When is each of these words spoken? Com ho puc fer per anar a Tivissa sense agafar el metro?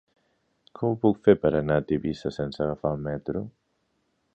Com 0.79 0.93
ho 0.93 0.97
puc 1.03 1.21
fer 1.29 1.35
per 1.45 1.53
anar 1.59 1.77
a 1.81 1.85
Tivissa 1.93 2.35
sense 2.41 2.67
agafar 2.67 2.97
el 2.97 3.09
metro? 3.11 3.49